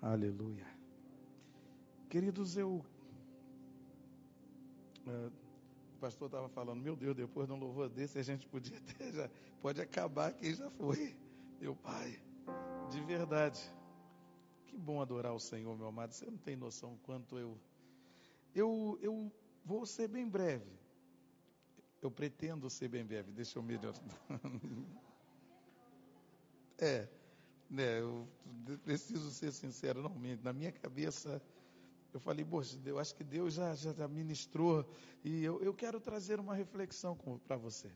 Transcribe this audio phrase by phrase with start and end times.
[0.00, 0.66] Aleluia.
[2.08, 2.84] Queridos, eu.
[5.06, 5.30] é,
[5.94, 9.12] o pastor estava falando, meu Deus, depois de um louvor desse a gente podia ter,
[9.12, 9.28] já,
[9.60, 11.16] pode acabar quem já foi.
[11.60, 12.20] Meu pai,
[12.90, 13.60] de verdade.
[14.66, 16.12] Que bom adorar o Senhor, meu amado.
[16.12, 17.58] Você não tem noção quanto eu.
[18.54, 19.32] Eu, eu
[19.64, 20.78] vou ser bem breve.
[22.00, 23.32] Eu pretendo ser bem breve.
[23.32, 23.98] Deixa eu melhorar.
[26.78, 27.08] é,
[27.68, 28.26] né, eu
[28.84, 30.42] preciso ser sincero, não mente.
[30.42, 31.42] Na minha cabeça,
[32.12, 34.88] eu falei, poxa, eu acho que Deus já, já ministrou.
[35.24, 37.90] E eu, eu quero trazer uma reflexão para você.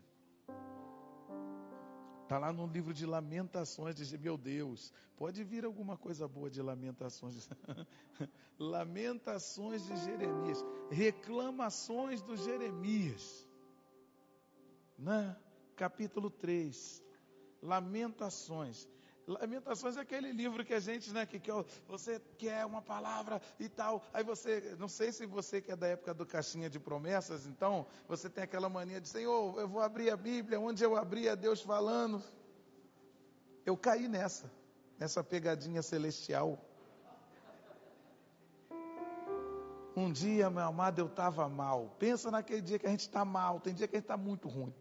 [2.22, 6.62] Está lá no livro de Lamentações, diz, meu Deus, pode vir alguma coisa boa de
[6.62, 7.48] Lamentações.
[8.58, 13.46] lamentações de Jeremias, reclamações do Jeremias.
[14.98, 15.36] Né?
[15.76, 17.02] Capítulo 3,
[17.60, 18.88] Lamentações.
[19.26, 21.50] Lamentações é aquele livro que a gente, né, que, que
[21.86, 24.02] você quer uma palavra e tal.
[24.12, 27.86] Aí você, não sei se você que é da época do caixinha de promessas, então
[28.08, 31.34] você tem aquela mania de Senhor, eu vou abrir a Bíblia, onde eu abri a
[31.34, 32.22] Deus falando.
[33.64, 34.50] Eu caí nessa,
[34.98, 36.58] nessa pegadinha celestial.
[39.94, 41.94] Um dia, meu amado, eu estava mal.
[41.98, 44.48] Pensa naquele dia que a gente está mal, tem dia que a gente está muito
[44.48, 44.74] ruim.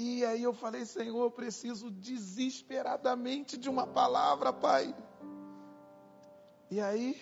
[0.00, 4.94] E aí eu falei, Senhor, eu preciso desesperadamente de uma palavra, Pai.
[6.70, 7.20] E aí,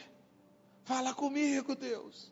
[0.85, 2.31] fala comigo, Deus.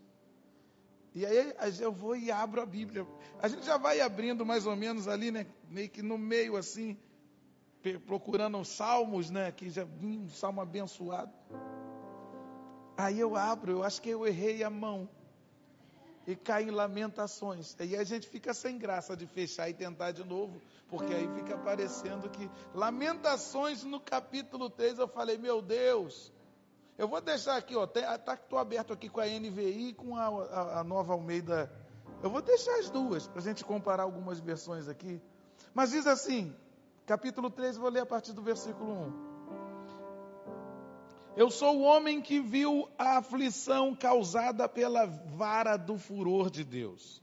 [1.14, 3.06] E aí eu vou e abro a Bíblia.
[3.40, 5.46] A gente já vai abrindo mais ou menos ali, né?
[5.70, 6.98] Meio que no meio assim,
[8.06, 9.50] procurando os salmos, né?
[9.50, 11.32] Que já um salmo abençoado.
[12.98, 15.08] Aí eu abro, eu acho que eu errei a mão
[16.26, 17.76] e cai em lamentações.
[17.78, 21.56] Aí a gente fica sem graça de fechar e tentar de novo, porque aí fica
[21.58, 22.50] parecendo que.
[22.74, 26.32] Lamentações no capítulo 3, eu falei, meu Deus.
[26.96, 30.26] Eu vou deixar aqui, ó, tá, estou aberto aqui com a NVI e com a,
[30.26, 31.70] a, a nova Almeida.
[32.22, 35.20] Eu vou deixar as duas, para a gente comparar algumas versões aqui.
[35.74, 36.54] Mas diz assim,
[37.04, 39.33] capítulo 3, vou ler a partir do versículo 1.
[41.36, 47.20] Eu sou o homem que viu a aflição causada pela vara do furor de Deus.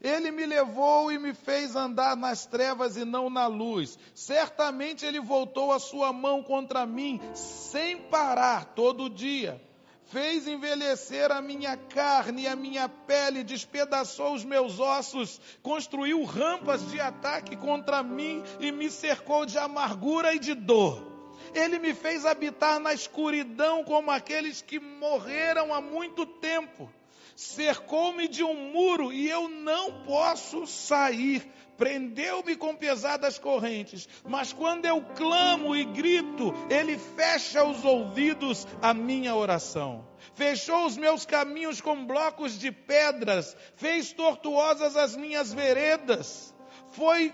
[0.00, 3.98] Ele me levou e me fez andar nas trevas e não na luz.
[4.14, 9.60] Certamente ele voltou a sua mão contra mim sem parar todo dia.
[10.06, 16.88] Fez envelhecer a minha carne e a minha pele, despedaçou os meus ossos, construiu rampas
[16.90, 21.07] de ataque contra mim e me cercou de amargura e de dor.
[21.54, 26.90] Ele me fez habitar na escuridão como aqueles que morreram há muito tempo.
[27.36, 31.48] Cercou-me de um muro e eu não posso sair.
[31.76, 34.08] Prendeu-me com pesadas correntes.
[34.26, 40.04] Mas quando eu clamo e grito, ele fecha os ouvidos à minha oração.
[40.34, 43.56] Fechou os meus caminhos com blocos de pedras.
[43.76, 46.52] Fez tortuosas as minhas veredas.
[46.90, 47.32] Foi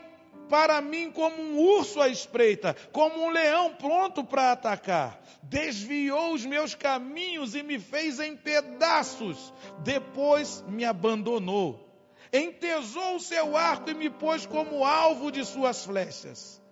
[0.49, 5.21] para mim como um urso à espreita, como um leão pronto para atacar.
[5.43, 9.53] Desviou os meus caminhos e me fez em pedaços.
[9.81, 11.85] Depois me abandonou.
[12.33, 16.64] Entesou o seu arco e me pôs como alvo de suas flechas.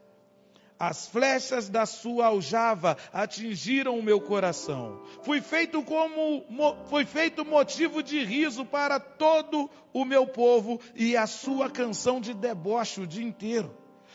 [0.85, 5.01] As flechas da sua aljava atingiram o meu coração.
[5.23, 6.45] Fui feito como
[6.87, 12.35] foi feito motivo de riso para todo o meu povo e a sua canção de
[12.35, 13.73] deboche o dia inteiro.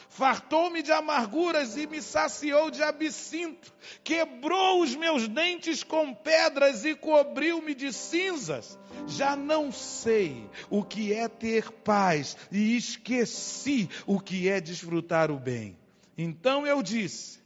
[0.10, 3.74] Fartou-me de amarguras e me saciou de absinto.
[4.04, 8.78] Quebrou os meus dentes com pedras e cobriu-me de cinzas.
[9.08, 15.40] Já não sei o que é ter paz e esqueci o que é desfrutar o
[15.40, 15.77] bem.
[16.18, 17.40] Então eu disse: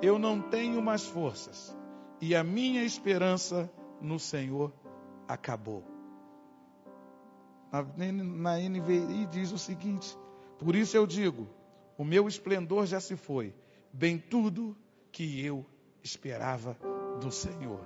[0.00, 1.76] Eu não tenho mais forças,
[2.20, 3.68] e a minha esperança
[4.00, 4.72] no Senhor
[5.26, 5.82] acabou.
[7.72, 10.16] Na NVI diz o seguinte:
[10.58, 11.48] Por isso eu digo:
[11.98, 13.52] O meu esplendor já se foi,
[13.92, 14.76] bem tudo
[15.10, 15.66] que eu
[16.00, 16.76] esperava
[17.20, 17.80] do Senhor.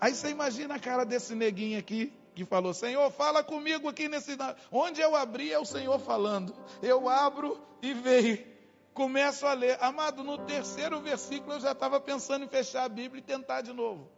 [0.00, 4.36] Aí você imagina a cara desse neguinho aqui que falou: Senhor, fala comigo aqui nesse.
[4.70, 6.54] Onde eu abri é o Senhor falando.
[6.80, 8.51] Eu abro e veio
[8.92, 9.76] começo a ler.
[9.82, 13.72] Amado, no terceiro versículo eu já estava pensando em fechar a Bíblia e tentar de
[13.72, 14.08] novo.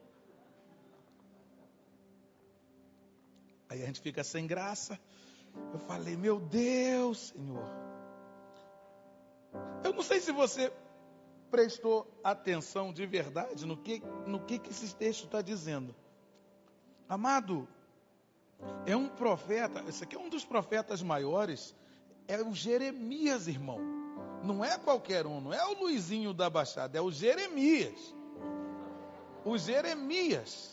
[3.69, 4.99] Aí a gente fica sem graça.
[5.73, 7.69] Eu falei, meu Deus, Senhor.
[9.85, 10.73] Eu não sei se você
[11.51, 15.95] prestou atenção de verdade no que, no que, que esse texto está dizendo.
[17.09, 17.69] Amado,
[18.87, 21.75] é um profeta, esse aqui é um dos profetas maiores,
[22.27, 24.04] é o Jeremias, irmão.
[24.45, 28.15] Não é qualquer um, não é o Luizinho da Baixada, é o Jeremias.
[29.45, 30.73] o Jeremias,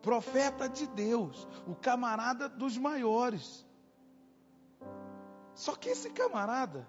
[0.00, 3.66] profeta de Deus, o camarada dos maiores.
[5.54, 6.88] Só que esse camarada,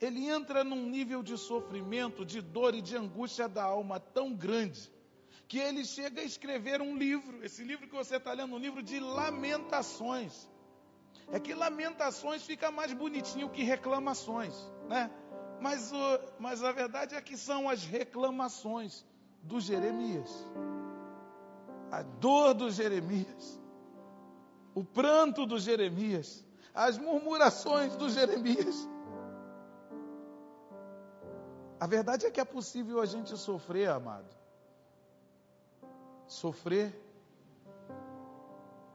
[0.00, 4.92] ele entra num nível de sofrimento, de dor e de angústia da alma tão grande,
[5.48, 7.42] que ele chega a escrever um livro.
[7.44, 10.48] Esse livro que você está lendo, um livro de lamentações.
[11.32, 14.54] É que lamentações fica mais bonitinho que reclamações,
[14.88, 15.10] né?
[15.60, 19.04] Mas, o, mas a verdade é que são as reclamações
[19.42, 20.30] do Jeremias.
[21.90, 23.60] A dor do Jeremias.
[24.74, 26.44] O pranto do Jeremias.
[26.74, 28.88] As murmurações do Jeremias.
[31.80, 34.34] A verdade é que é possível a gente sofrer, amado.
[36.26, 36.94] Sofrer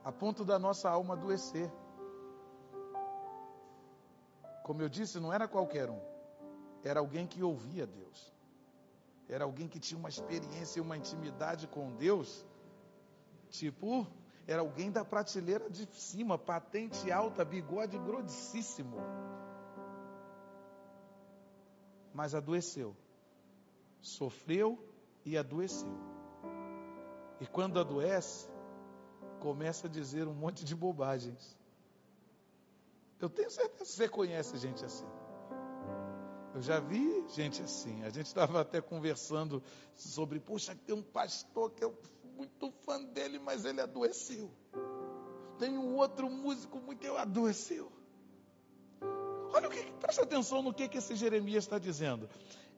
[0.04, 1.72] a ponto da nossa alma adoecer.
[4.72, 6.00] Como eu disse, não era qualquer um.
[6.82, 8.34] Era alguém que ouvia Deus.
[9.28, 12.48] Era alguém que tinha uma experiência e uma intimidade com Deus.
[13.50, 14.08] Tipo,
[14.48, 18.96] era alguém da prateleira de cima, patente alta, bigode grossíssimo.
[22.14, 22.96] Mas adoeceu.
[24.00, 24.80] Sofreu
[25.26, 25.98] e adoeceu.
[27.42, 28.48] E quando adoece,
[29.42, 31.60] começa a dizer um monte de bobagens.
[33.22, 35.06] Eu tenho certeza que você conhece gente assim.
[36.54, 38.04] Eu já vi gente assim.
[38.04, 39.64] A gente estava até conversando
[39.96, 41.96] sobre, poxa, tem um pastor que eu
[42.36, 44.52] muito fã dele, mas ele adoeceu.
[45.60, 47.92] Tem um outro músico muito eu adoeceu.
[49.54, 52.28] Olha o que, presta atenção no que, que esse Jeremias está dizendo.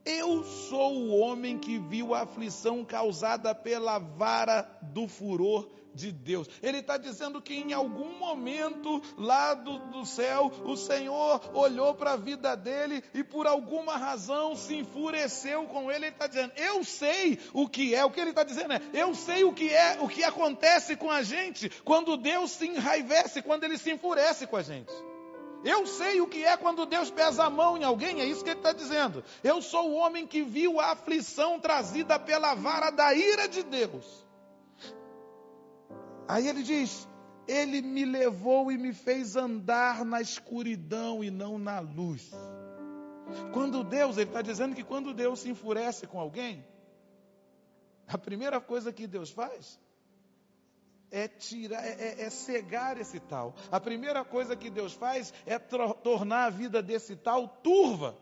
[0.04, 6.48] Eu sou o homem que viu a aflição causada pela vara do furor de Deus.
[6.62, 12.14] Ele está dizendo que em algum momento lá do, do céu, o Senhor olhou para
[12.14, 16.06] a vida dele e por alguma razão se enfureceu com ele.
[16.06, 18.04] Ele está dizendo: Eu sei o que é.
[18.04, 21.10] O que ele está dizendo é: Eu sei o que é, o que acontece com
[21.10, 24.92] a gente quando Deus se enraivece, quando ele se enfurece com a gente.
[25.64, 28.50] Eu sei o que é quando Deus pesa a mão em alguém, é isso que
[28.50, 29.24] ele está dizendo.
[29.42, 34.23] Eu sou o homem que viu a aflição trazida pela vara da ira de Deus.
[36.28, 37.08] Aí ele diz:
[37.48, 42.32] Ele me levou e me fez andar na escuridão e não na luz.
[43.52, 46.66] Quando Deus, ele está dizendo que quando Deus se enfurece com alguém,
[48.08, 49.80] a primeira coisa que Deus faz
[51.10, 53.56] é tirar, é, é, cegar esse tal.
[53.72, 58.18] A primeira coisa que Deus faz é tornar a vida desse tal turva.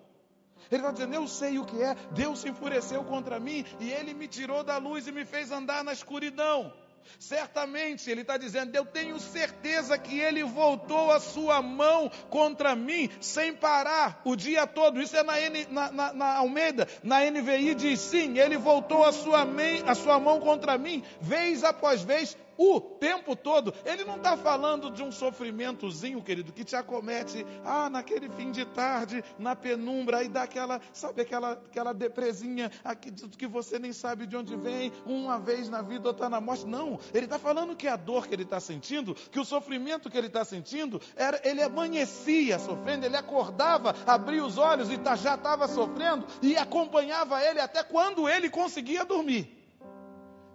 [0.69, 1.95] Ele está dizendo: Eu sei o que é.
[2.11, 5.83] Deus se enfureceu contra mim e ele me tirou da luz e me fez andar
[5.83, 6.73] na escuridão.
[7.19, 13.09] Certamente, ele está dizendo: Eu tenho certeza que ele voltou a sua mão contra mim
[13.19, 15.01] sem parar o dia todo.
[15.01, 19.11] Isso é na, N, na, na, na Almeida, na NVI diz: Sim, ele voltou a
[19.11, 19.45] sua,
[19.85, 23.73] a sua mão contra mim, vez após vez, o tempo todo.
[23.83, 28.63] Ele não está falando de um sofrimentozinho, querido, que te acomete, ah, naquele fim de
[28.65, 34.27] tarde, na penumbra, aí dá aquela, sabe, aquela, aquela depresinha aqui, que você nem sabe
[34.27, 36.67] de onde vem, uma vez na vida, outra na morte.
[36.67, 40.17] Não, ele está falando que a dor que ele está sentindo, que o sofrimento que
[40.17, 45.33] ele está sentindo, era, ele amanhecia sofrendo, ele acordava, abria os olhos e tá, já
[45.33, 49.60] estava sofrendo, e acompanhava ele até quando ele conseguia dormir.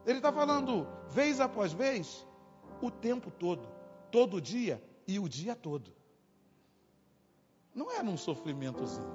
[0.07, 2.25] Ele está falando, vez após vez,
[2.81, 3.69] o tempo todo,
[4.11, 5.93] todo dia e o dia todo.
[7.75, 9.13] Não era um sofrimentozinho,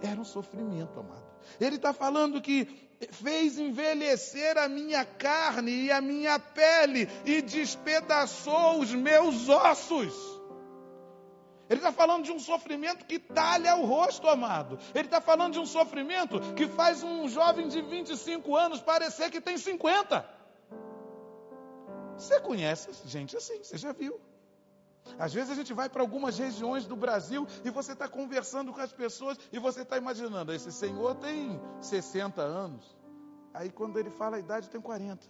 [0.00, 1.28] era um sofrimento, amado.
[1.60, 2.66] Ele está falando que
[3.10, 10.39] fez envelhecer a minha carne e a minha pele e despedaçou os meus ossos.
[11.70, 14.76] Ele está falando de um sofrimento que talha o rosto, amado.
[14.92, 19.40] Ele está falando de um sofrimento que faz um jovem de 25 anos parecer que
[19.40, 20.28] tem 50.
[22.16, 24.20] Você conhece gente assim, você já viu.
[25.16, 28.80] Às vezes a gente vai para algumas regiões do Brasil e você está conversando com
[28.80, 32.98] as pessoas e você está imaginando, esse senhor tem 60 anos.
[33.54, 35.24] Aí quando ele fala a idade, tem 40.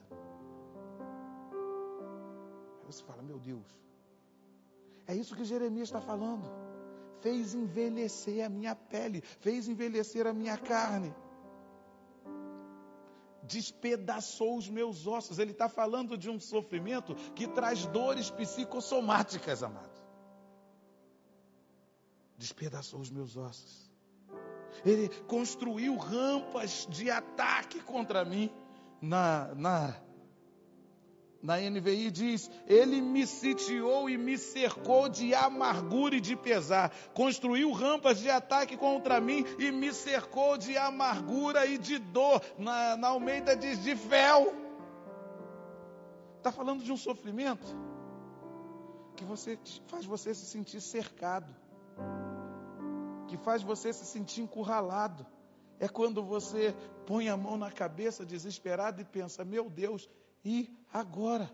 [2.81, 3.67] Aí você fala, meu Deus,
[5.11, 6.49] é isso que Jeremias está falando.
[7.21, 11.13] Fez envelhecer a minha pele, fez envelhecer a minha carne.
[13.43, 15.41] Despedaçou os meus ossos.
[15.41, 20.01] Ele está falando de um sofrimento que traz dores psicossomáticas, amado.
[22.39, 23.91] Despedaçou os meus ossos.
[24.85, 28.49] Ele construiu rampas de ataque contra mim
[29.03, 29.95] na, na
[31.43, 37.73] Na NVI diz: Ele me sitiou e me cercou de amargura e de pesar, construiu
[37.73, 42.43] rampas de ataque contra mim e me cercou de amargura e de dor.
[42.59, 44.55] Na, na Almeida diz: de fel.
[46.37, 47.67] Está falando de um sofrimento
[49.17, 51.55] que você, faz você se sentir cercado,
[53.29, 55.27] que faz você se sentir encurralado.
[55.79, 56.75] É quando você
[57.07, 60.09] põe a mão na cabeça desesperado e pensa: Meu Deus,
[60.45, 61.51] e agora?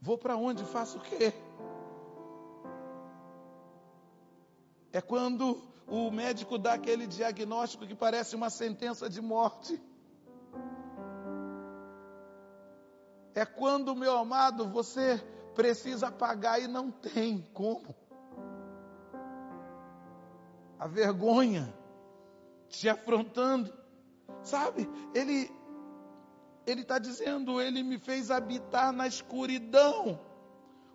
[0.00, 0.64] Vou para onde?
[0.64, 1.32] Faço o quê?
[4.92, 9.80] É quando o médico dá aquele diagnóstico que parece uma sentença de morte.
[13.34, 15.18] É quando, meu amado, você
[15.54, 17.94] precisa pagar e não tem como.
[20.78, 21.72] A vergonha
[22.68, 23.72] te afrontando.
[24.42, 24.88] Sabe?
[25.14, 25.50] Ele
[26.70, 30.20] ele está dizendo, ele me fez habitar na escuridão,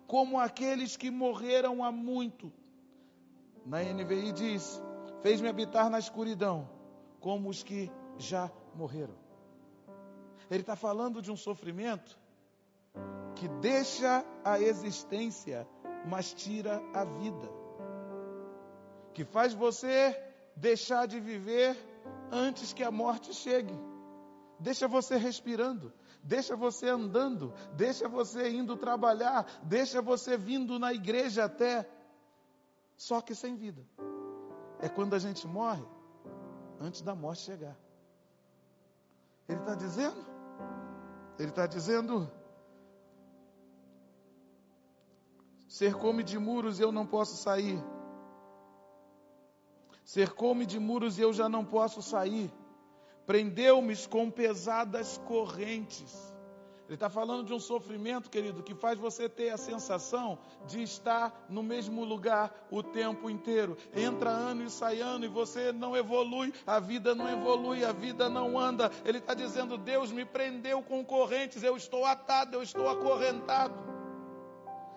[0.06, 2.52] como aqueles que morreram há muito.
[3.66, 4.80] Na NVI diz:
[5.22, 6.68] fez-me habitar na escuridão,
[7.18, 9.14] como os que já morreram.
[10.50, 12.18] Ele está falando de um sofrimento
[13.34, 15.66] que deixa a existência,
[16.06, 17.50] mas tira a vida.
[19.12, 20.16] Que faz você
[20.54, 21.76] deixar de viver
[22.30, 23.74] antes que a morte chegue
[24.64, 25.92] deixa você respirando,
[26.22, 31.86] deixa você andando, deixa você indo trabalhar, deixa você vindo na igreja até,
[32.96, 33.86] só que sem vida.
[34.80, 35.84] É quando a gente morre
[36.80, 37.76] antes da morte chegar.
[39.46, 40.24] Ele está dizendo,
[41.38, 42.30] ele está dizendo,
[45.68, 47.78] cercou-me de muros e eu não posso sair.
[50.06, 52.50] Cercou-me de muros e eu já não posso sair
[53.26, 56.34] prendeu-me com pesadas correntes.
[56.86, 61.46] Ele está falando de um sofrimento, querido, que faz você ter a sensação de estar
[61.48, 63.74] no mesmo lugar o tempo inteiro.
[63.94, 68.28] Entra ano e sai ano e você não evolui, a vida não evolui, a vida
[68.28, 68.90] não anda.
[69.02, 73.74] Ele está dizendo: Deus me prendeu com correntes, eu estou atado, eu estou acorrentado.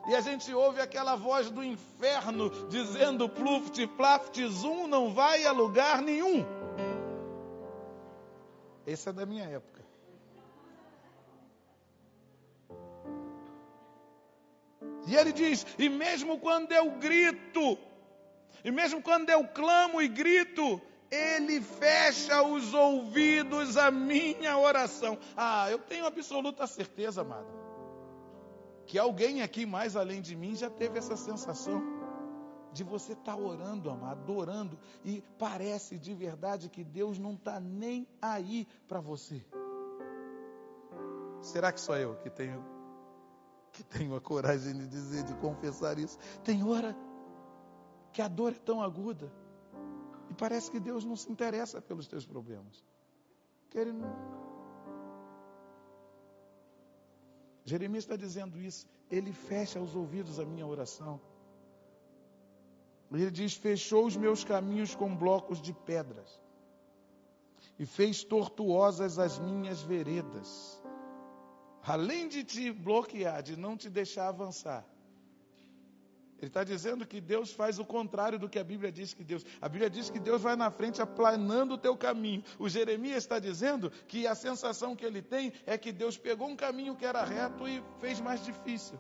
[0.10, 5.54] E a gente ouve aquela voz do inferno dizendo: Pluft, plaft, zum, não vai a
[5.54, 6.46] lugar nenhum.
[8.88, 9.86] Esse é da minha época.
[15.06, 17.78] E ele diz: e mesmo quando eu grito,
[18.64, 25.18] e mesmo quando eu clamo e grito, ele fecha os ouvidos à minha oração.
[25.36, 27.48] Ah, eu tenho absoluta certeza, amado,
[28.86, 31.97] que alguém aqui mais além de mim já teve essa sensação
[32.78, 37.60] de você estar tá orando, amado, adorando, e parece de verdade que Deus não está
[37.60, 39.44] nem aí para você.
[41.42, 42.64] Será que só eu que tenho
[43.72, 46.18] que tenho a coragem de dizer, de confessar isso?
[46.44, 46.96] Tem hora
[48.12, 49.32] que a dor é tão aguda
[50.30, 52.84] e parece que Deus não se interessa pelos teus problemas.
[53.70, 54.16] Que ele não...
[57.66, 58.88] Jeremias está dizendo isso.
[59.12, 61.20] Ele fecha os ouvidos à minha oração.
[63.12, 66.40] Ele diz: Fechou os meus caminhos com blocos de pedras,
[67.80, 70.82] e fez tortuosas as minhas veredas.
[71.84, 74.86] Além de te bloquear, de não te deixar avançar,
[76.40, 79.44] ele está dizendo que Deus faz o contrário do que a Bíblia diz que Deus.
[79.60, 82.44] A Bíblia diz que Deus vai na frente aplanando o teu caminho.
[82.60, 86.56] O Jeremias está dizendo que a sensação que ele tem é que Deus pegou um
[86.56, 89.00] caminho que era reto e fez mais difícil.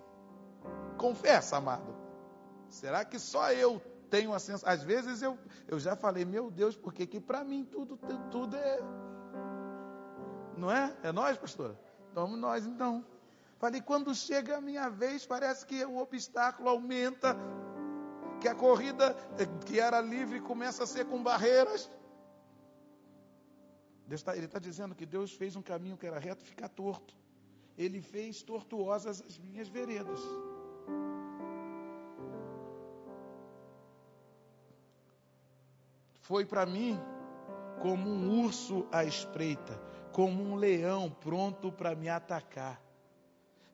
[0.98, 1.96] Confessa, amado.
[2.70, 4.70] Será que só eu tenho a sensação.
[4.70, 5.38] Às vezes eu,
[5.68, 7.98] eu já falei, meu Deus, porque que para mim tudo,
[8.32, 8.80] tudo é.
[10.58, 10.96] Não é?
[11.04, 11.78] É nós, pastor?
[12.14, 13.06] Vamos nós então.
[13.60, 17.36] Falei, quando chega a minha vez, parece que o obstáculo aumenta,
[18.40, 19.14] que a corrida
[19.66, 21.90] que era livre começa a ser com barreiras.
[24.08, 27.16] Deus tá, ele está dizendo que Deus fez um caminho que era reto ficar torto.
[27.78, 30.20] Ele fez tortuosas as minhas veredas.
[36.28, 37.00] Foi para mim
[37.82, 39.82] como um urso à espreita,
[40.12, 42.82] como um leão pronto para me atacar.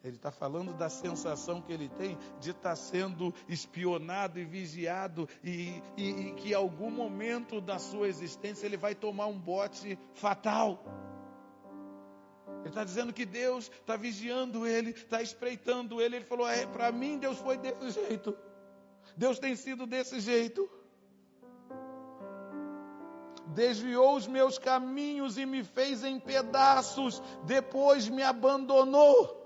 [0.03, 5.27] Ele está falando da sensação que ele tem de estar tá sendo espionado e vigiado
[5.43, 9.97] e, e, e que em algum momento da sua existência ele vai tomar um bote
[10.13, 10.83] fatal.
[12.59, 16.17] Ele está dizendo que Deus está vigiando ele, está espreitando ele.
[16.17, 18.37] Ele falou: é, para mim Deus foi desse jeito.
[19.17, 20.69] Deus tem sido desse jeito
[23.47, 29.41] desviou os meus caminhos e me fez em pedaços, depois me abandonou.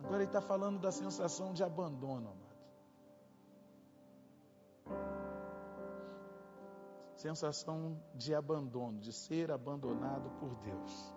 [0.00, 2.52] Agora ele está falando da sensação de abandono, amado.
[7.14, 11.14] Sensação de abandono, de ser abandonado por Deus.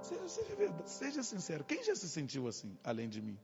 [0.00, 3.38] Seja, seja, seja sincero, quem já se sentiu assim, além de mim,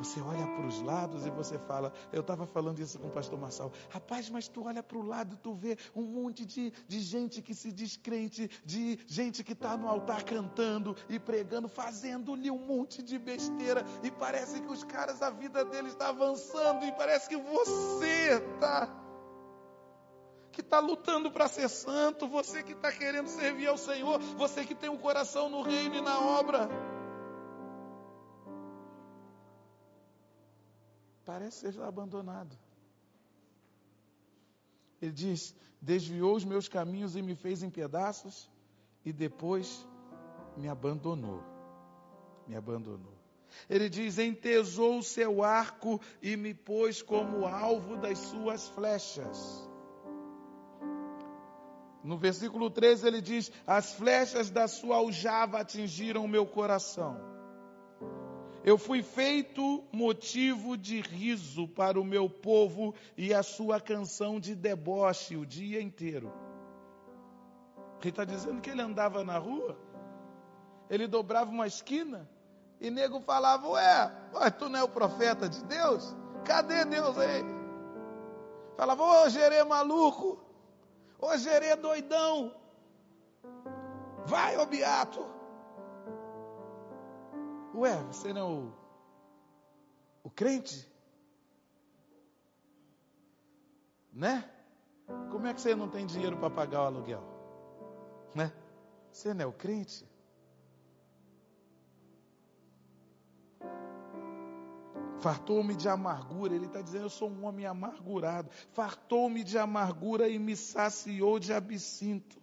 [0.00, 3.38] Você olha para os lados e você fala, eu estava falando isso com o pastor
[3.38, 7.42] Marçal, rapaz, mas tu olha para o lado, tu vê um monte de, de gente
[7.42, 12.56] que se diz crente, de gente que está no altar cantando e pregando, fazendo-lhe um
[12.56, 17.28] monte de besteira, e parece que os caras, a vida deles está avançando, e parece
[17.28, 18.88] que você está
[20.50, 24.74] que está lutando para ser santo, você que está querendo servir ao Senhor, você que
[24.74, 26.68] tem o um coração no reino e na obra.
[31.30, 32.58] Parece ser abandonado.
[35.00, 38.50] Ele diz: desviou os meus caminhos e me fez em pedaços,
[39.04, 39.86] e depois
[40.56, 41.40] me abandonou.
[42.48, 43.14] Me abandonou.
[43.68, 49.38] Ele diz: entesou o seu arco e me pôs como alvo das suas flechas.
[52.02, 57.30] No versículo 13 ele diz: As flechas da sua aljava atingiram o meu coração.
[58.62, 64.54] Eu fui feito motivo de riso para o meu povo e a sua canção de
[64.54, 66.30] deboche o dia inteiro.
[68.00, 69.78] Ele está dizendo que ele andava na rua,
[70.90, 72.28] ele dobrava uma esquina
[72.80, 76.14] e nego falava: Ué, tu não é o profeta de Deus?
[76.44, 77.44] Cadê Deus aí?
[78.76, 80.38] Falava: Ô Gerê maluco,
[81.18, 82.54] ô Gerê doidão,
[84.26, 85.39] vai, ô Beato.
[87.80, 88.72] Ué, você não é o,
[90.24, 90.86] o crente?
[94.12, 94.44] Né?
[95.30, 97.24] Como é que você não tem dinheiro para pagar o aluguel?
[98.34, 98.52] Né?
[99.10, 100.06] Você não é o crente?
[105.20, 108.50] Fartou-me de amargura, ele está dizendo: Eu sou um homem amargurado.
[108.72, 112.39] Fartou-me de amargura e me saciou de absinto.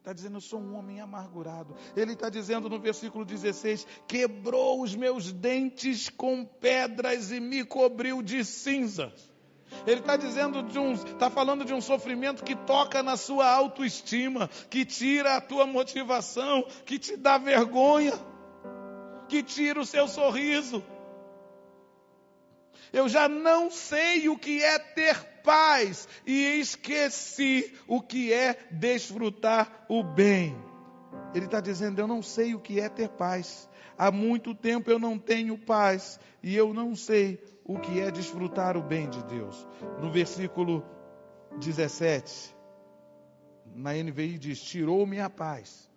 [0.00, 1.76] Está dizendo, eu sou um homem amargurado.
[1.94, 8.22] Ele está dizendo no versículo 16: quebrou os meus dentes com pedras e me cobriu
[8.22, 9.30] de cinzas.
[9.86, 14.48] Ele está dizendo de um, está falando de um sofrimento que toca na sua autoestima,
[14.70, 18.14] que tira a tua motivação, que te dá vergonha,
[19.28, 20.82] que tira o seu sorriso.
[22.90, 29.84] Eu já não sei o que é ter paz e esqueci o que é desfrutar
[29.88, 30.56] o bem.
[31.34, 33.68] Ele está dizendo: Eu não sei o que é ter paz.
[33.96, 38.76] Há muito tempo eu não tenho paz e eu não sei o que é desfrutar
[38.76, 39.66] o bem de Deus.
[40.00, 40.84] No versículo
[41.58, 42.56] 17,
[43.74, 45.90] na NVI diz: Tirou-me a paz,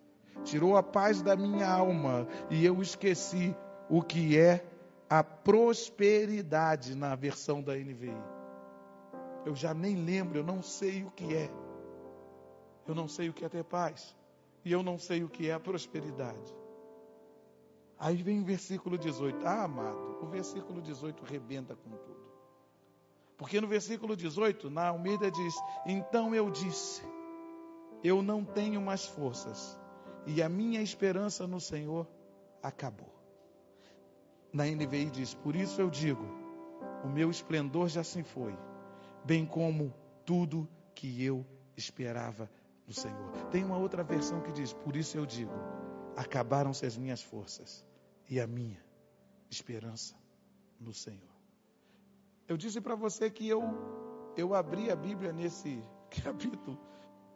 [0.43, 3.55] tirou a paz da minha alma e eu esqueci
[3.89, 4.63] o que é
[5.09, 8.42] a prosperidade na versão da NVI.
[9.45, 11.49] Eu já nem lembro, eu não sei o que é.
[12.87, 14.15] Eu não sei o que é ter paz.
[14.63, 16.55] E eu não sei o que é a prosperidade.
[17.99, 19.45] Aí vem o versículo 18.
[19.45, 22.23] Ah, amado, o versículo 18 rebenta com tudo.
[23.37, 27.01] Porque no versículo 18, na Almeida diz: Então eu disse,
[28.03, 29.77] eu não tenho mais forças,
[30.25, 32.07] e a minha esperança no Senhor
[32.61, 33.13] acabou.
[34.51, 36.25] Na NVI diz: Por isso eu digo,
[37.03, 38.55] o meu esplendor já se foi
[39.25, 39.93] bem como
[40.25, 42.49] tudo que eu esperava
[42.87, 43.31] no Senhor.
[43.51, 45.53] Tem uma outra versão que diz: Por isso eu digo,
[46.15, 47.85] acabaram-se as minhas forças
[48.29, 48.83] e a minha
[49.49, 50.15] esperança
[50.79, 51.33] no Senhor.
[52.47, 53.61] Eu disse para você que eu
[54.35, 55.83] eu abri a Bíblia nesse
[56.23, 56.79] capítulo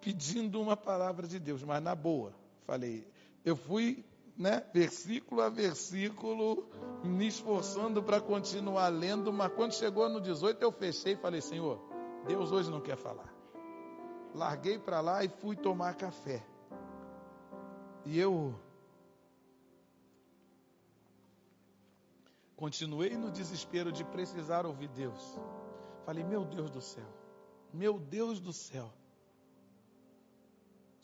[0.01, 2.33] pedindo uma palavra de Deus, mas na boa.
[2.65, 3.07] Falei,
[3.43, 4.05] eu fui,
[4.37, 6.69] né, versículo a versículo,
[7.03, 11.79] me esforçando para continuar lendo, mas quando chegou no 18 eu fechei e falei, Senhor,
[12.27, 13.33] Deus hoje não quer falar.
[14.35, 16.45] Larguei para lá e fui tomar café.
[18.05, 18.53] E eu
[22.55, 25.39] continuei no desespero de precisar ouvir Deus.
[26.05, 27.07] Falei, meu Deus do céu,
[27.73, 28.93] meu Deus do céu.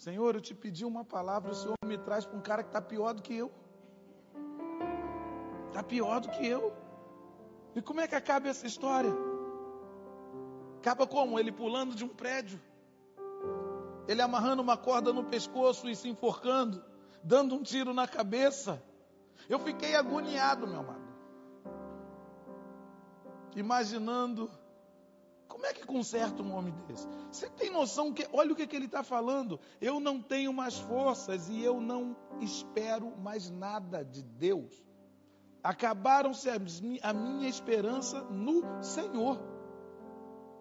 [0.03, 2.81] Senhor, eu te pedi uma palavra, o Senhor me traz para um cara que está
[2.81, 3.49] pior do que eu.
[5.69, 6.73] Está pior do que eu.
[7.73, 9.13] E como é que acaba essa história?
[10.79, 11.39] Acaba como?
[11.39, 12.59] Ele pulando de um prédio.
[14.05, 16.83] Ele amarrando uma corda no pescoço e se enforcando,
[17.23, 18.83] dando um tiro na cabeça.
[19.47, 21.07] Eu fiquei agoniado, meu amado.
[23.55, 24.51] Imaginando
[25.63, 27.07] como é que conserta um homem desse?
[27.31, 29.57] Você tem noção que, olha o que, que ele está falando.
[29.79, 34.73] Eu não tenho mais forças e eu não espero mais nada de Deus.
[35.63, 39.39] Acabaram-se a minha esperança no Senhor.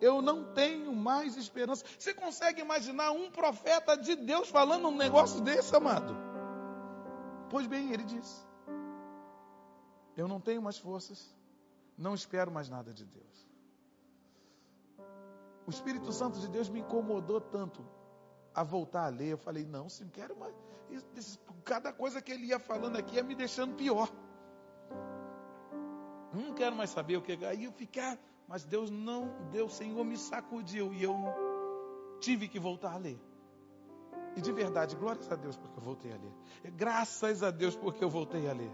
[0.01, 1.85] Eu não tenho mais esperança.
[1.99, 6.17] Você consegue imaginar um profeta de Deus falando um negócio desse, amado?
[7.51, 8.47] Pois bem, ele diz:
[10.17, 11.35] Eu não tenho mais forças,
[11.99, 13.52] não espero mais nada de Deus.
[15.67, 17.85] O Espírito Santo de Deus me incomodou tanto
[18.55, 19.33] a voltar a ler.
[19.33, 20.55] Eu falei: Não, não quero mais.
[21.65, 24.11] Cada coisa que ele ia falando aqui ia me deixando pior.
[26.33, 27.33] Não quero mais saber o que.
[27.45, 31.15] Aí eu ficar, mas Deus não, Deus, Senhor, me sacudiu e eu
[32.21, 33.21] tive que voltar a ler.
[34.35, 36.33] E de verdade, glórias a Deus porque eu voltei a ler.
[36.73, 38.73] Graças a Deus porque eu voltei a ler.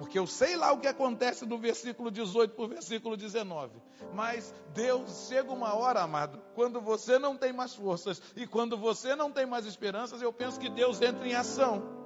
[0.00, 3.82] Porque eu sei lá o que acontece do versículo 18 para o versículo 19.
[4.14, 9.14] Mas Deus chega uma hora, amado, quando você não tem mais forças e quando você
[9.14, 11.99] não tem mais esperanças, eu penso que Deus entra em ação.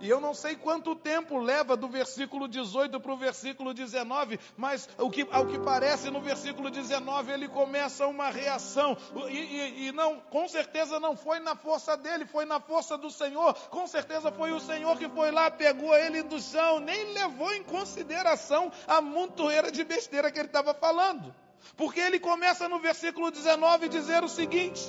[0.00, 4.88] E eu não sei quanto tempo leva do versículo 18 para o versículo 19, mas
[4.98, 8.96] o que, ao que parece no versículo 19 ele começa uma reação.
[9.28, 13.10] E, e, e, não, com certeza não foi na força dele, foi na força do
[13.10, 13.52] Senhor.
[13.68, 17.62] Com certeza foi o Senhor que foi lá, pegou ele do chão, nem levou em
[17.62, 21.34] consideração a montoeira de besteira que ele estava falando.
[21.76, 24.80] Porque ele começa no versículo 19 dizer o seguinte: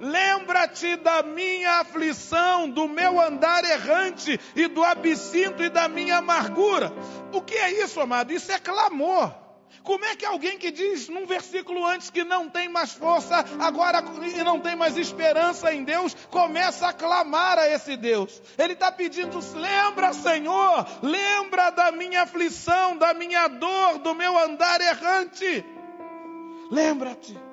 [0.00, 6.90] Lembra-te da minha aflição, do meu andar errante e do absinto e da minha amargura.
[7.32, 8.32] O que é isso, amado?
[8.32, 9.34] Isso é clamor.
[9.82, 14.02] Como é que alguém que diz num versículo antes que não tem mais força, agora
[14.34, 18.42] e não tem mais esperança em Deus, começa a clamar a esse Deus?
[18.58, 24.80] Ele está pedindo: lembra, Senhor, lembra da minha aflição, da minha dor, do meu andar
[24.80, 25.64] errante.
[26.70, 27.49] Lembra-te.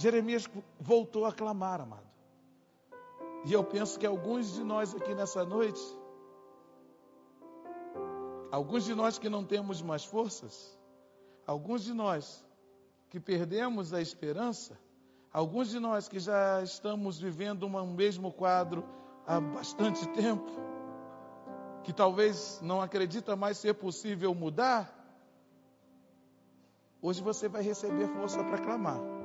[0.00, 0.48] Jeremias
[0.80, 2.08] voltou a clamar, amado.
[3.44, 5.80] E eu penso que alguns de nós aqui nessa noite,
[8.50, 10.78] alguns de nós que não temos mais forças,
[11.46, 12.42] alguns de nós
[13.10, 14.78] que perdemos a esperança,
[15.30, 18.82] alguns de nós que já estamos vivendo um mesmo quadro
[19.26, 20.50] há bastante tempo,
[21.84, 24.90] que talvez não acredita mais ser possível mudar,
[27.02, 29.19] hoje você vai receber força para clamar.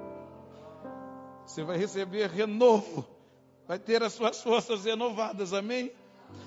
[1.46, 3.06] Você vai receber renovo,
[3.68, 5.92] vai ter as suas forças renovadas, amém?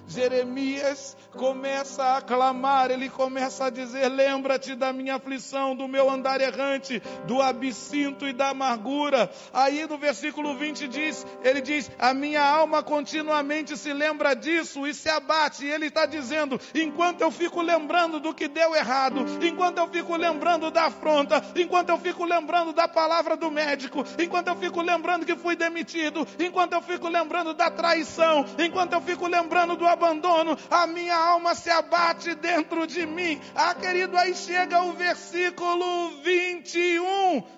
[0.09, 6.41] Jeremias começa a clamar, ele começa a dizer: Lembra-te da minha aflição, do meu andar
[6.41, 9.31] errante, do absinto e da amargura.
[9.53, 14.95] Aí no versículo 20 diz: Ele diz: A minha alma continuamente se lembra disso e
[14.95, 15.67] se abate.
[15.67, 20.17] E ele está dizendo: Enquanto eu fico lembrando do que deu errado, enquanto eu fico
[20.17, 25.27] lembrando da afronta, enquanto eu fico lembrando da palavra do médico, enquanto eu fico lembrando
[25.27, 30.59] que fui demitido, enquanto eu fico lembrando da traição, enquanto eu fico lembrando do abandono,
[30.71, 33.41] a minha alma se abate dentro de mim.
[33.55, 37.58] Ah, querido, aí chega o versículo 21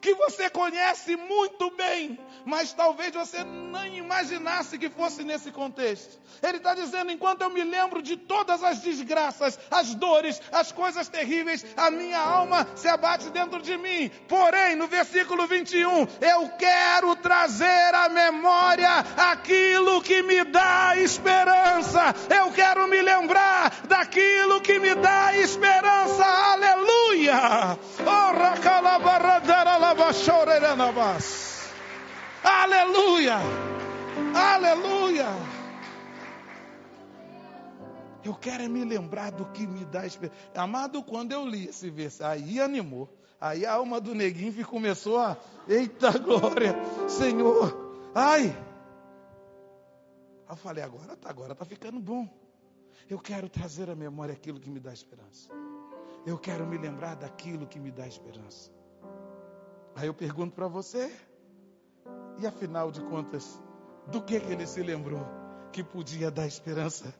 [0.00, 6.20] que você conhece muito bem, mas talvez você nem imaginasse que fosse nesse contexto.
[6.42, 11.08] Ele está dizendo: enquanto eu me lembro de todas as desgraças, as dores, as coisas
[11.08, 14.10] terríveis, a minha alma se abate dentro de mim.
[14.28, 22.14] Porém, no versículo 21, eu quero trazer à memória aquilo que me dá esperança.
[22.34, 26.24] Eu quero me lembrar daquilo que me dá esperança.
[26.24, 27.78] Aleluia!
[28.00, 28.32] Oh,
[32.44, 33.34] Aleluia!
[34.32, 35.26] Aleluia!
[38.24, 40.38] Eu quero é me lembrar do que me dá esperança.
[40.54, 43.12] Amado, quando eu li esse verso, aí animou.
[43.40, 45.36] Aí a alma do neguinho começou a.
[45.66, 46.76] Eita glória!
[47.08, 47.76] Senhor!
[48.14, 48.56] Ai!
[50.48, 52.28] Eu falei, agora tá, agora tá ficando bom.
[53.10, 55.50] Eu quero trazer à memória aquilo que me dá esperança.
[56.24, 58.70] Eu quero me lembrar daquilo que me dá esperança.
[59.94, 61.12] Aí eu pergunto para você,
[62.38, 63.60] e afinal de contas,
[64.08, 65.24] do que, que ele se lembrou
[65.72, 67.14] que podia dar esperança?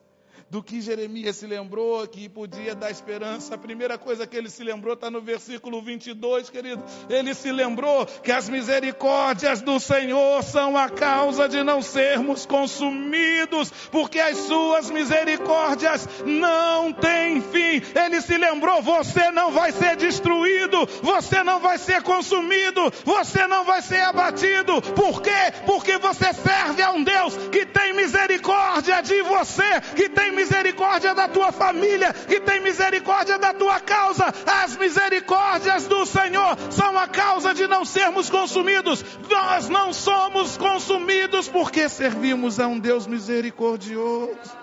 [0.51, 3.55] Do que Jeremias se lembrou que podia dar esperança.
[3.55, 6.83] A primeira coisa que ele se lembrou está no versículo 22, querido.
[7.09, 13.71] Ele se lembrou que as misericórdias do Senhor são a causa de não sermos consumidos,
[13.91, 20.87] porque as suas misericórdias não têm fim ele se lembrou: você não vai ser destruído,
[21.03, 24.81] você não vai ser consumido, você não vai ser abatido.
[24.95, 25.31] Por quê?
[25.67, 31.27] Porque você serve a um Deus que tem misericórdia de você, que tem misericórdia da
[31.27, 34.27] tua família, que tem misericórdia da tua causa.
[34.47, 39.05] As misericórdias do Senhor são a causa de não sermos consumidos.
[39.29, 44.63] Nós não somos consumidos porque servimos a um Deus misericordioso.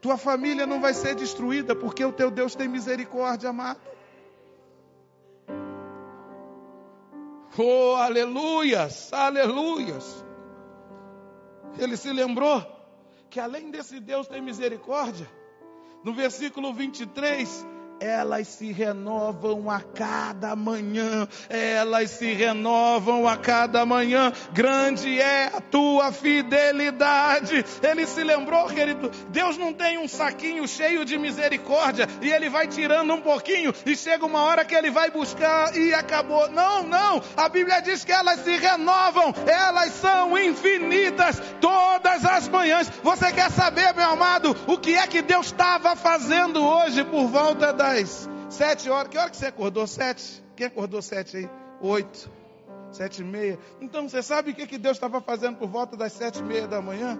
[0.00, 3.80] Tua família não vai ser destruída porque o teu Deus tem misericórdia, amado.
[7.58, 10.24] Oh, aleluias, aleluias.
[11.78, 12.64] Ele se lembrou
[13.28, 15.28] que além desse Deus tem misericórdia,
[16.04, 17.66] no versículo 23,
[18.00, 24.32] elas se renovam a cada manhã, elas se renovam a cada manhã.
[24.52, 27.64] Grande é a tua fidelidade.
[27.82, 32.66] Ele se lembrou, querido, Deus não tem um saquinho cheio de misericórdia e ele vai
[32.66, 36.48] tirando um pouquinho e chega uma hora que ele vai buscar e acabou.
[36.50, 37.22] Não, não.
[37.36, 42.90] A Bíblia diz que elas se renovam, elas são infinitas todas as manhãs.
[43.02, 47.72] Você quer saber, meu amado, o que é que Deus estava fazendo hoje por volta
[47.72, 47.89] da
[48.48, 49.08] Sete horas.
[49.08, 49.86] Que hora que você acordou?
[49.86, 50.44] Sete?
[50.54, 51.50] Quem acordou sete aí?
[51.80, 52.30] Oito.
[52.92, 53.58] Sete e meia.
[53.80, 56.68] Então você sabe o que, que Deus estava fazendo por volta das sete e meia
[56.68, 57.18] da manhã?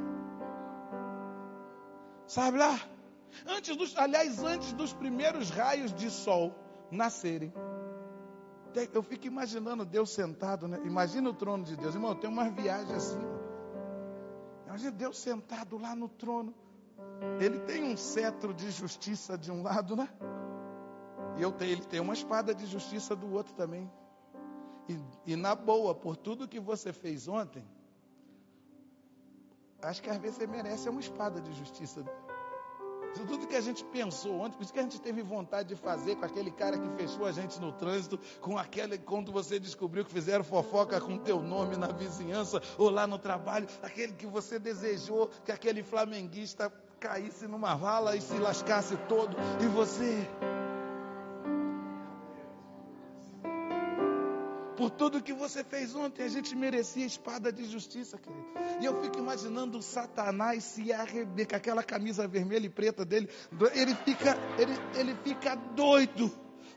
[2.26, 2.78] Sabe lá?
[3.46, 6.54] Antes dos, aliás, antes dos primeiros raios de sol
[6.90, 7.52] nascerem.
[8.92, 10.80] Eu fico imaginando Deus sentado, né?
[10.85, 11.94] Imagina o trono de Deus.
[11.94, 13.20] Irmão, tem uma viagem assim.
[14.66, 16.54] Imagina Deus sentado lá no trono.
[17.40, 20.09] Ele tem um cetro de justiça de um lado, né?
[21.40, 23.90] E eu tenho, ele tem uma espada de justiça do outro também.
[24.87, 27.64] E, e na boa, por tudo que você fez ontem,
[29.81, 32.05] acho que às vezes você merece uma espada de justiça.
[33.14, 35.76] De tudo que a gente pensou ontem, por isso que a gente teve vontade de
[35.76, 40.05] fazer com aquele cara que fechou a gente no trânsito, com aquele, quando você descobriu
[40.05, 44.59] que fizeram fofoca com teu nome na vizinhança ou lá no trabalho, aquele que você
[44.59, 50.29] desejou que aquele flamenguista caísse numa vala e se lascasse todo, e você.
[54.81, 58.47] Por tudo que você fez ontem, a gente merecia espada de justiça, querido.
[58.81, 63.29] E eu fico imaginando o Satanás se arrebentar, aquela camisa vermelha e preta dele,
[63.75, 66.33] ele fica, ele, ele fica doido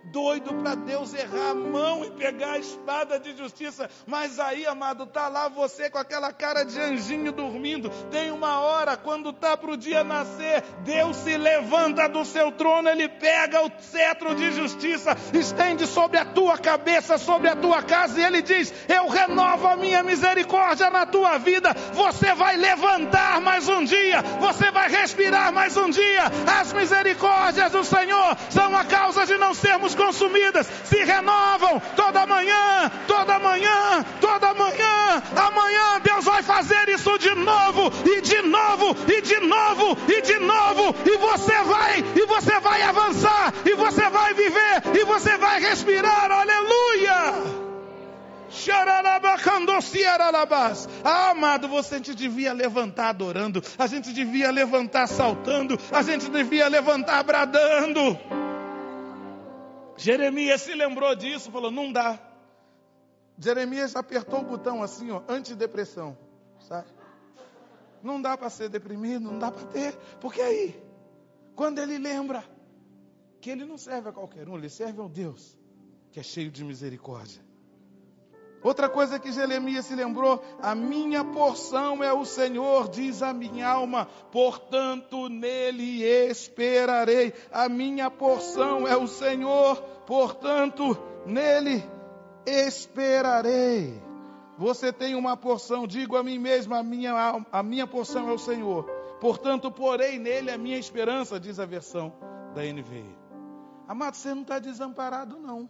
[0.06, 3.90] doido para Deus errar a mão e pegar a espada de justiça.
[4.06, 7.90] Mas aí, amado, tá lá você com aquela cara de anjinho dormindo.
[8.12, 12.90] Tem uma hora, quando tá para o dia nascer, Deus se levanta do seu trono,
[12.90, 18.20] ele pega o cetro de justiça, estende sobre a tua cabeça, sobre a tua casa,
[18.20, 21.74] e ele diz: Eu renovo a minha misericórdia na tua vida.
[21.94, 26.24] Você vai levantar mais um dia, você vai respirar mais um dia.
[26.60, 32.92] As misericórdias do Senhor são a causa de não sermos consumidas, se renovam toda manhã,
[33.08, 35.24] toda manhã, toda manhã.
[35.36, 40.40] Amanhã Deus vai fazer isso de novo, e de novo, e de novo, e de
[40.40, 45.60] novo, e você vai, e você vai avançar, e você vai viver, e você vai
[45.60, 47.64] respirar, aleluia!
[51.04, 57.24] Ah, amado, você devia levantar adorando, a gente devia levantar saltando, a gente devia levantar
[57.24, 58.18] bradando.
[59.98, 62.20] Jeremias se lembrou disso, falou: não dá.
[63.38, 66.18] Jeremias apertou o botão assim, ó, antidepressão,
[66.60, 66.88] sabe?
[68.02, 70.84] Não dá para ser deprimido, não dá para ter, porque aí,
[71.56, 72.44] quando ele lembra
[73.42, 75.58] que ele não serve a qualquer um, ele serve ao Deus
[76.14, 77.42] que é cheio de misericórdia.
[78.64, 83.68] Outra coisa que Jeremias se lembrou: a minha porção é o Senhor, diz a minha
[83.68, 87.34] alma, portanto nele esperarei.
[87.52, 91.84] A minha porção é o Senhor, portanto nele
[92.46, 94.02] esperarei.
[94.58, 98.38] Você tem uma porção, digo a mim mesmo, a minha, a minha porção é o
[98.38, 98.86] Senhor.
[99.20, 102.14] Portanto, porei nele a minha esperança, diz a versão
[102.54, 103.18] da NVI.
[103.88, 105.70] Amado, você não está desamparado, não.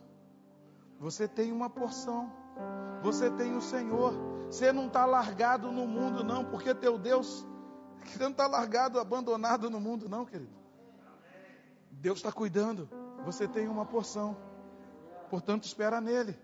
[0.99, 2.31] Você tem uma porção.
[3.03, 4.13] Você tem o Senhor.
[4.45, 7.45] Você não está largado no mundo, não, porque teu Deus.
[8.05, 10.53] Você não está largado, abandonado no mundo, não, querido.
[11.91, 12.89] Deus está cuidando.
[13.25, 14.37] Você tem uma porção.
[15.29, 16.37] Portanto, espera nele.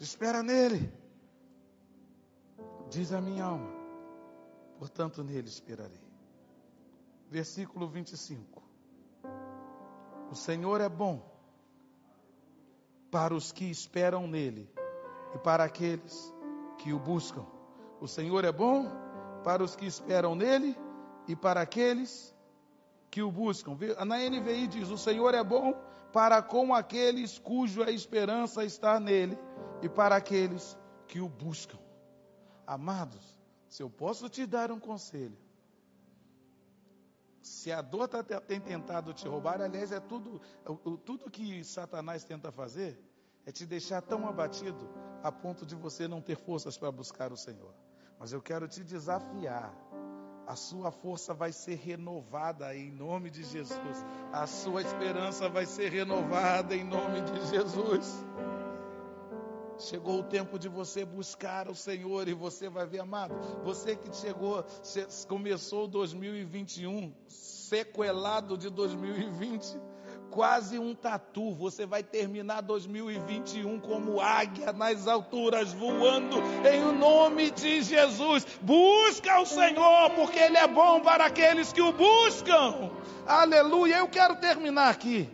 [0.00, 0.92] Espera nele.
[2.90, 3.70] Diz a minha alma.
[4.78, 6.00] Portanto, nele esperarei.
[7.30, 8.62] Versículo 25.
[10.30, 11.22] O Senhor é bom
[13.10, 14.70] para os que esperam nele
[15.34, 16.32] e para aqueles
[16.78, 17.44] que o buscam.
[18.00, 18.90] O Senhor é bom
[19.44, 20.76] para os que esperam nele
[21.26, 22.34] e para aqueles
[23.10, 23.76] que o buscam.
[24.04, 25.74] Na NVI diz: O Senhor é bom
[26.12, 29.38] para com aqueles cuja esperança está nele
[29.80, 31.78] e para aqueles que o buscam.
[32.66, 35.36] Amados, se eu posso te dar um conselho,
[37.42, 40.40] se a dor tá, tem tentado te roubar, aliás, é tudo,
[41.04, 42.98] tudo que Satanás tenta fazer
[43.44, 44.88] é te deixar tão abatido
[45.22, 47.72] a ponto de você não ter forças para buscar o Senhor.
[48.18, 49.72] Mas eu quero te desafiar.
[50.46, 54.04] A sua força vai ser renovada em nome de Jesus.
[54.32, 58.24] A sua esperança vai ser renovada em nome de Jesus.
[59.78, 63.34] Chegou o tempo de você buscar o Senhor e você vai ver, amado.
[63.64, 64.64] Você que chegou,
[65.28, 69.80] começou 2021 sequelado de 2020,
[70.32, 71.54] quase um tatu.
[71.54, 78.44] Você vai terminar 2021 como águia nas alturas, voando em nome de Jesus.
[78.62, 82.90] Busca o Senhor, porque Ele é bom para aqueles que o buscam.
[83.26, 83.98] Aleluia.
[83.98, 85.30] Eu quero terminar aqui,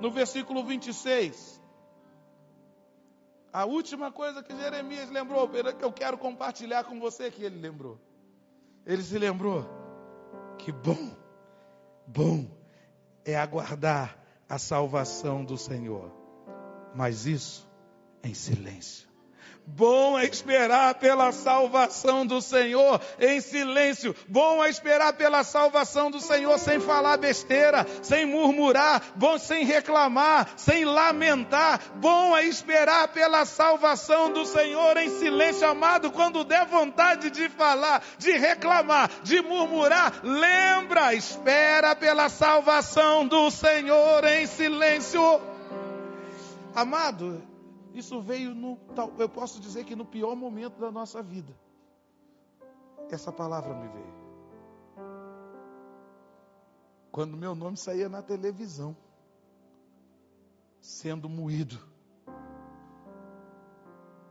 [0.00, 1.60] no versículo 26.
[3.52, 8.00] A última coisa que Jeremias lembrou, que eu quero compartilhar com você que ele lembrou.
[8.86, 9.68] Ele se lembrou
[10.58, 11.14] que bom,
[12.06, 12.46] bom
[13.24, 14.21] é aguardar
[14.52, 16.12] a salvação do Senhor.
[16.94, 17.66] Mas isso
[18.22, 19.08] em silêncio.
[19.64, 24.14] Bom é esperar pela salvação do Senhor em silêncio.
[24.28, 30.48] Bom é esperar pela salvação do Senhor sem falar besteira, sem murmurar, bom sem reclamar,
[30.56, 31.80] sem lamentar.
[31.96, 36.10] Bom é esperar pela salvação do Senhor em silêncio, amado.
[36.10, 44.24] Quando der vontade de falar, de reclamar, de murmurar, lembra, espera pela salvação do Senhor
[44.24, 45.40] em silêncio.
[46.74, 47.51] Amado,
[47.94, 48.78] isso veio no,
[49.18, 51.54] eu posso dizer que no pior momento da nossa vida.
[53.10, 54.22] Essa palavra me veio.
[57.10, 58.96] Quando meu nome saía na televisão,
[60.80, 61.78] sendo moído.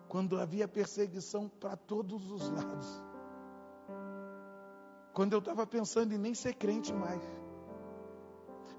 [0.08, 3.02] Quando havia perseguição para todos os lados.
[5.13, 7.21] Quando eu estava pensando em nem ser crente mais.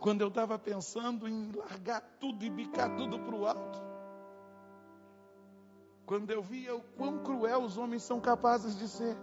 [0.00, 3.91] Quando eu estava pensando em largar tudo e bicar tudo para o alto
[6.12, 9.16] quando eu via o quão cruel os homens são capazes de ser.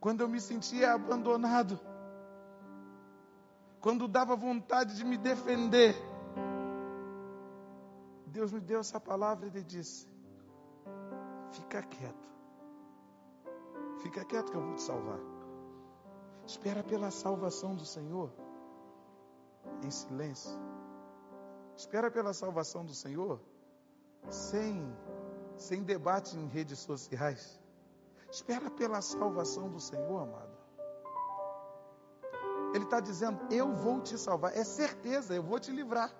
[0.00, 1.78] Quando eu me sentia abandonado.
[3.82, 5.94] Quando dava vontade de me defender.
[8.28, 10.08] Deus me deu essa palavra e ele disse:
[11.50, 12.28] Fica quieto.
[13.98, 15.20] Fica quieto que eu vou te salvar.
[16.46, 18.32] Espera pela salvação do Senhor
[19.84, 20.58] em silêncio.
[21.76, 23.38] Espera pela salvação do Senhor
[24.28, 24.96] sem,
[25.56, 27.60] sem debate em redes sociais.
[28.30, 30.60] Espera pela salvação do Senhor, amado.
[32.74, 34.56] Ele está dizendo: Eu vou te salvar.
[34.56, 36.14] É certeza, eu vou te livrar.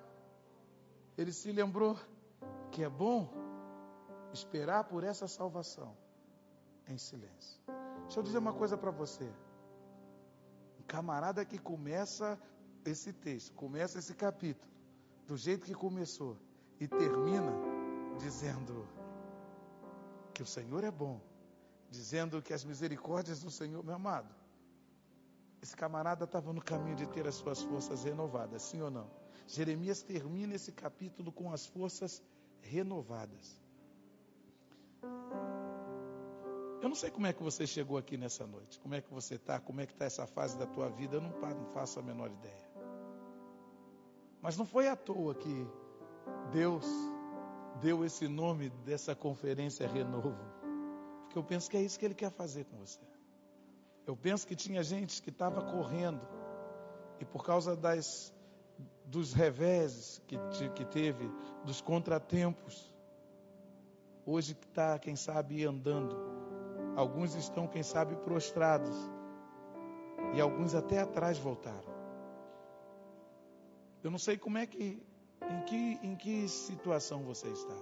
[1.16, 1.96] Ele se lembrou
[2.70, 3.28] que é bom
[4.32, 5.96] esperar por essa salvação
[6.88, 7.60] em silêncio.
[8.02, 9.30] Deixa eu dizer uma coisa para você.
[10.78, 12.38] Um camarada que começa
[12.84, 14.70] esse texto, começa esse capítulo,
[15.26, 16.36] do jeito que começou
[16.80, 17.52] e termina
[18.20, 18.86] dizendo
[20.34, 21.20] que o Senhor é bom,
[21.90, 24.32] dizendo que as misericórdias do Senhor, meu amado,
[25.62, 29.10] esse camarada estava no caminho de ter as suas forças renovadas, sim ou não?
[29.46, 32.22] Jeremias termina esse capítulo com as forças
[32.62, 33.60] renovadas.
[36.80, 39.34] Eu não sei como é que você chegou aqui nessa noite, como é que você
[39.34, 42.02] está, como é que está essa fase da tua vida, eu não, não faço a
[42.02, 42.70] menor ideia.
[44.40, 45.66] Mas não foi à toa que
[46.52, 46.86] Deus
[47.80, 50.36] deu esse nome dessa conferência Renovo.
[51.22, 53.00] Porque eu penso que é isso que ele quer fazer com você.
[54.06, 56.20] Eu penso que tinha gente que estava correndo
[57.20, 58.32] e por causa das,
[59.04, 60.36] dos reveses que,
[60.74, 61.30] que teve,
[61.64, 62.92] dos contratempos,
[64.26, 66.16] hoje está, quem sabe, andando.
[66.96, 68.96] Alguns estão, quem sabe, prostrados.
[70.34, 71.90] E alguns até atrás voltaram.
[74.02, 75.02] Eu não sei como é que
[75.48, 77.76] em que, em que situação você está?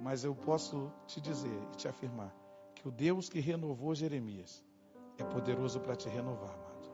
[0.00, 2.34] Mas eu posso te dizer e te afirmar
[2.74, 4.64] que o Deus que renovou Jeremias
[5.18, 6.90] é poderoso para te renovar, amado.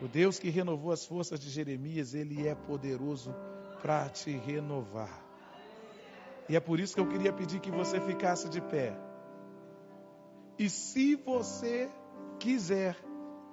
[0.00, 3.34] O Deus que renovou as forças de Jeremias, ele é poderoso
[3.82, 5.22] para te renovar.
[6.48, 8.96] E é por isso que eu queria pedir que você ficasse de pé.
[10.58, 11.90] E se você
[12.38, 12.96] quiser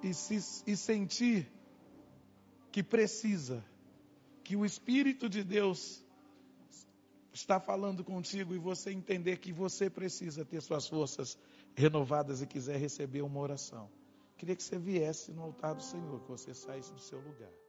[0.02, 1.50] e, se, e sentir
[2.70, 3.64] que precisa
[4.42, 6.04] que o Espírito de Deus
[7.32, 11.38] está falando contigo e você entender que você precisa ter suas forças
[11.74, 13.90] renovadas e quiser receber uma oração,
[14.36, 17.61] queria que você viesse no altar do Senhor, que você saísse do seu lugar.